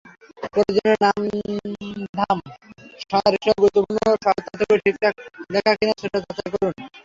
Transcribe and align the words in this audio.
প্রয়োজনীয় 0.45 0.95
নাম-ধাম, 1.03 2.37
সন-তারিখসহ 3.01 3.53
গুরুত্বপূর্ণ 3.57 3.99
তথ্যগুলো 4.23 4.75
ঠিকঠাক 4.83 5.13
লেখা 5.53 5.71
কিনা 5.79 5.93
সেটা 6.01 6.17
যাচাই 6.21 6.49
করুন। 6.53 6.73